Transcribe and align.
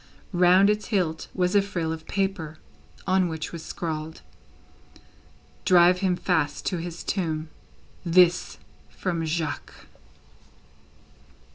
Round 0.33 0.67
its 0.71 0.87
hilt 0.87 1.27
was 1.35 1.53
a 1.55 1.61
frill 1.61 1.93
of 1.93 2.07
paper, 2.07 2.57
on 3.05 3.27
which 3.29 3.51
was 3.51 3.63
scrawled: 3.63 4.21
"Drive 5.63 5.99
him 5.99 6.15
fast 6.15 6.65
to 6.65 6.77
his 6.79 7.03
tomb. 7.03 7.49
This, 8.03 8.57
from 8.89 9.23
Jacques." 9.27 9.85